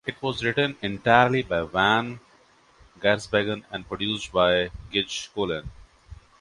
[0.03, 2.19] It was written entirely by van
[2.99, 5.67] Giersbergen and produced by Gijs Coolen.